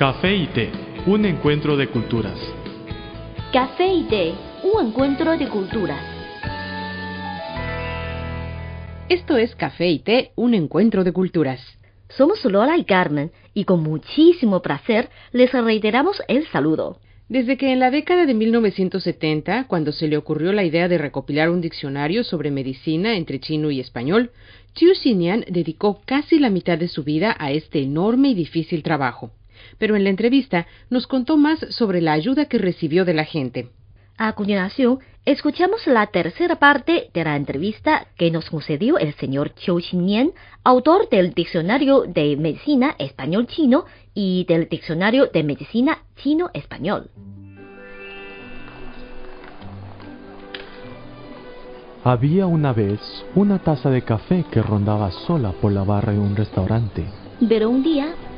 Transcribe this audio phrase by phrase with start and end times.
[0.00, 0.70] Café y té,
[1.04, 2.38] un encuentro de culturas.
[3.52, 6.02] Café y té, un encuentro de culturas.
[9.10, 11.60] Esto es Café y té, un encuentro de culturas.
[12.08, 16.98] Somos Lola y Carmen y con muchísimo placer les reiteramos el saludo.
[17.28, 21.50] Desde que en la década de 1970, cuando se le ocurrió la idea de recopilar
[21.50, 24.30] un diccionario sobre medicina entre chino y español,
[24.72, 29.32] Chiu Xinyan dedicó casi la mitad de su vida a este enorme y difícil trabajo.
[29.78, 33.68] Pero en la entrevista nos contó más sobre la ayuda que recibió de la gente.
[34.22, 39.80] A continuación, escuchamos la tercera parte de la entrevista que nos concedió el señor Chiu
[39.80, 47.08] Xinyan, autor del Diccionario de Medicina Español-Chino y del Diccionario de Medicina Chino-Español.
[52.04, 53.00] Había una vez
[53.34, 57.04] una taza de café que rondaba sola por la barra de un restaurante.
[57.48, 58.14] Pero un día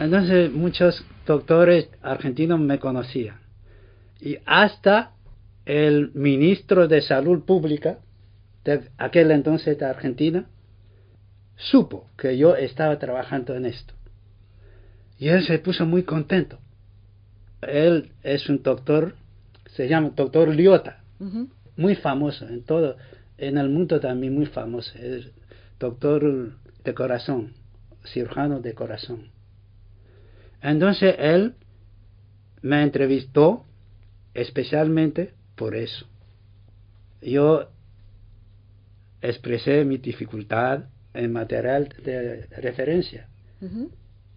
[0.00, 3.38] Entonces muchos doctores argentinos me conocían.
[4.18, 5.12] Y hasta
[5.66, 7.98] el ministro de Salud Pública
[8.64, 10.48] de aquel entonces de Argentina
[11.56, 13.92] supo que yo estaba trabajando en esto.
[15.18, 16.58] Y él se puso muy contento.
[17.60, 19.16] Él es un doctor,
[19.66, 21.04] se llama doctor Liota,
[21.76, 22.96] muy famoso en todo,
[23.36, 24.96] en el mundo también muy famoso.
[24.98, 25.30] Es
[25.78, 27.52] doctor de corazón,
[28.06, 29.39] cirujano de corazón.
[30.62, 31.54] Entonces él
[32.62, 33.64] me entrevistó
[34.34, 36.06] especialmente por eso.
[37.22, 37.70] Yo
[39.20, 40.84] expresé mi dificultad
[41.14, 43.28] en material de referencia.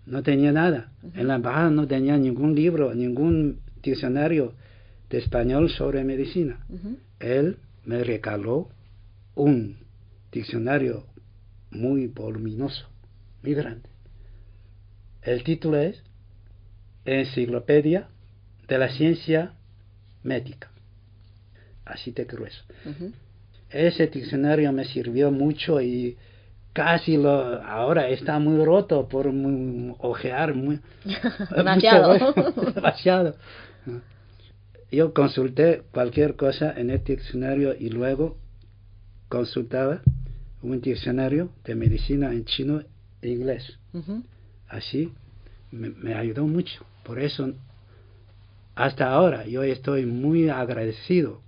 [0.05, 0.91] No tenía nada.
[1.13, 4.53] En la embajada no tenía ningún libro, ningún diccionario
[5.09, 6.65] de español sobre medicina.
[7.19, 8.69] Él me regaló
[9.35, 9.77] un
[10.31, 11.05] diccionario
[11.71, 12.87] muy voluminoso,
[13.41, 13.89] muy grande.
[15.21, 16.03] El título es
[17.05, 18.07] Enciclopedia
[18.67, 19.53] de la Ciencia
[20.23, 20.69] Médica.
[21.85, 22.63] Así de grueso.
[23.69, 26.17] Ese diccionario me sirvió mucho y
[26.71, 30.79] casi lo ahora está muy roto por muy, ojear muy
[31.55, 32.33] Demasiado.
[32.73, 33.35] demasiado.
[34.91, 38.37] Yo consulté cualquier cosa en el diccionario y luego
[39.27, 40.01] consultaba
[40.61, 42.81] un diccionario de medicina en chino
[43.21, 43.79] e inglés.
[44.67, 45.11] Así
[45.71, 46.85] me, me ayudó mucho.
[47.03, 47.53] Por eso,
[48.75, 51.41] hasta ahora, yo estoy muy agradecido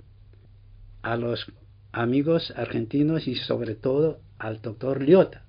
[1.01, 1.51] a los
[1.91, 5.43] amigos argentinos y sobre todo al doctor Liota.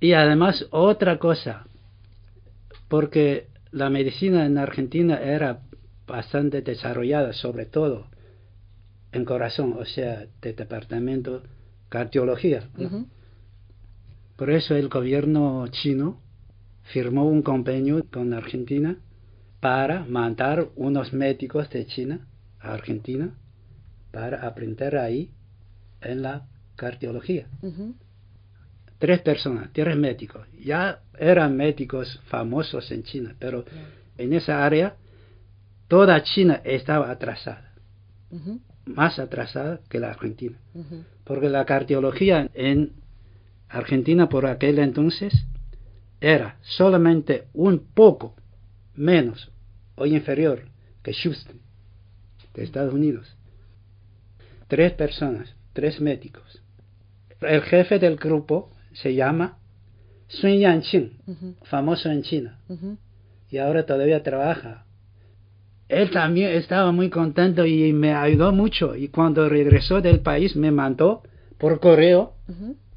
[0.00, 1.66] Y además otra cosa,
[2.88, 5.60] porque la medicina en Argentina era
[6.06, 8.06] bastante desarrollada, sobre todo
[9.12, 11.42] en corazón, o sea, de departamento
[11.88, 12.68] cardiología.
[12.76, 13.06] ¿no?
[14.36, 16.20] Por eso el gobierno chino
[16.86, 18.96] firmó un convenio con Argentina
[19.60, 22.26] para mandar unos médicos de China
[22.60, 23.30] a Argentina
[24.12, 25.30] para aprender ahí
[26.00, 27.46] en la cardiología.
[28.98, 30.46] Tres personas, tres médicos.
[30.58, 33.64] Ya eran médicos famosos en China, pero
[34.16, 34.96] en esa área
[35.88, 37.72] toda China estaba atrasada.
[38.86, 40.56] Más atrasada que la Argentina.
[41.24, 42.92] Porque la cardiología en
[43.68, 45.46] Argentina por aquel entonces
[46.20, 48.34] era solamente un poco
[48.94, 49.50] menos
[49.96, 50.64] o inferior
[51.02, 51.60] que Houston,
[52.54, 53.36] de Estados Unidos.
[54.68, 56.62] Tres personas, tres médicos.
[57.40, 59.58] El jefe del grupo se llama
[60.28, 62.58] Sun Yanqing, famoso en China,
[63.50, 64.86] y ahora todavía trabaja.
[65.88, 68.96] Él también estaba muy contento y me ayudó mucho.
[68.96, 71.22] Y cuando regresó del país me mandó
[71.58, 72.34] por correo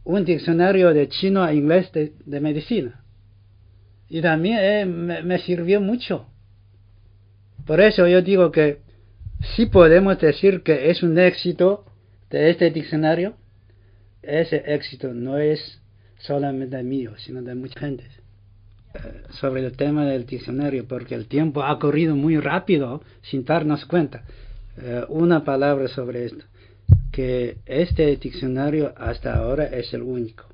[0.04, 3.04] un diccionario de chino a inglés de, de medicina.
[4.10, 6.26] Y también eh, me, me, sirvió mucho.
[7.66, 8.80] Por eso yo digo que
[9.56, 11.86] sí podemos decir que es un éxito
[12.30, 13.36] de este diccionario.
[14.22, 15.82] Ese éxito no es
[16.18, 18.06] solamente mío, sino de mucha gente.
[18.96, 23.86] Eh, sobre el tema del diccionario, porque el tiempo ha corrido muy rápido sin darnos
[23.86, 24.24] cuenta.
[24.78, 26.44] Eh, una palabra sobre esto,
[27.12, 30.46] que este diccionario hasta ahora es el único.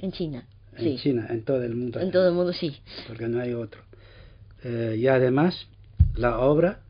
[0.00, 0.44] En China.
[0.76, 2.00] En China, en todo el mundo.
[2.00, 2.76] En todo el mundo, sí.
[3.06, 3.82] Porque no hay otro.
[4.64, 5.66] Eh, y además,
[6.14, 6.80] la obra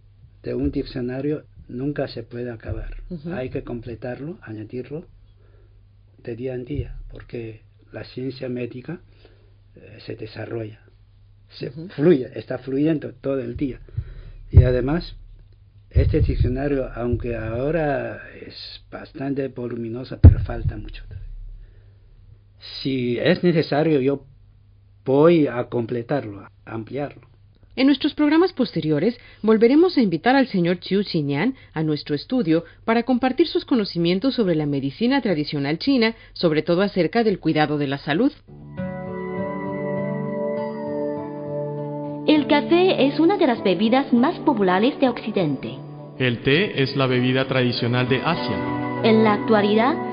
[0.42, 2.96] de un diccionario nunca se puede acabar.
[3.32, 5.06] Hay que completarlo, añadirlo
[6.22, 7.62] de día en día, porque
[7.92, 9.00] la ciencia médica
[9.76, 10.80] eh, se desarrolla,
[11.50, 13.80] se fluye, está fluyendo todo el día.
[14.50, 15.16] Y además,
[15.90, 21.04] este diccionario, aunque ahora es bastante voluminoso, pero falta mucho.
[22.62, 24.24] Si es necesario, yo
[25.04, 27.32] voy a completarlo, a ampliarlo.
[27.74, 33.02] En nuestros programas posteriores volveremos a invitar al señor Chiu Xinyan a nuestro estudio para
[33.02, 37.98] compartir sus conocimientos sobre la medicina tradicional china, sobre todo acerca del cuidado de la
[37.98, 38.30] salud.
[42.26, 45.78] El café es una de las bebidas más populares de Occidente.
[46.18, 49.00] El té es la bebida tradicional de Asia.
[49.02, 50.11] En la actualidad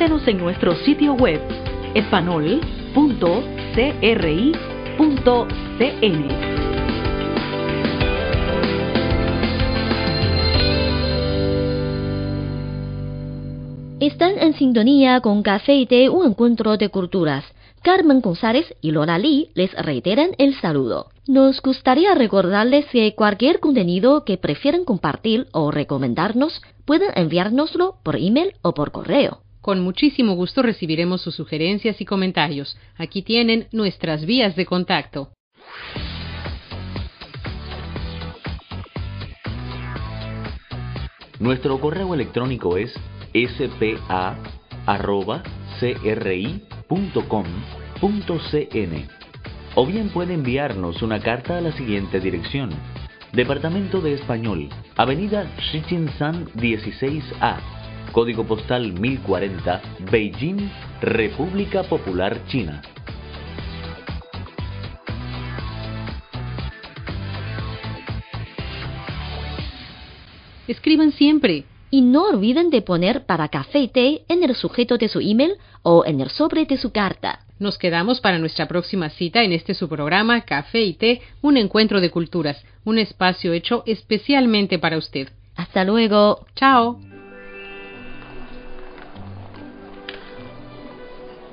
[0.00, 1.42] En nuestro sitio web
[1.92, 2.50] espanol.cri.cn.
[14.00, 17.44] Están en sintonía con Café y Té, un encuentro de culturas.
[17.82, 21.08] Carmen González y Lola Lee les reiteran el saludo.
[21.28, 28.54] Nos gustaría recordarles que cualquier contenido que prefieran compartir o recomendarnos pueden enviárnoslo por email
[28.62, 29.42] o por correo.
[29.60, 32.78] Con muchísimo gusto recibiremos sus sugerencias y comentarios.
[32.96, 35.32] Aquí tienen nuestras vías de contacto.
[41.38, 42.94] Nuestro correo electrónico es
[43.32, 44.30] spa.cri.com.cn
[49.76, 52.70] o bien puede enviarnos una carta a la siguiente dirección.
[53.32, 55.46] Departamento de Español, Avenida
[56.18, 57.79] San 16A,
[58.12, 59.80] Código postal 1040,
[60.10, 60.68] Beijing,
[61.00, 62.82] República Popular China.
[70.66, 71.64] Escriban siempre.
[71.92, 75.54] Y no olviden de poner para café y té en el sujeto de su email
[75.82, 77.40] o en el sobre de su carta.
[77.58, 82.00] Nos quedamos para nuestra próxima cita en este su programa Café y té, un encuentro
[82.00, 85.28] de culturas, un espacio hecho especialmente para usted.
[85.56, 86.46] Hasta luego.
[86.54, 87.00] Chao.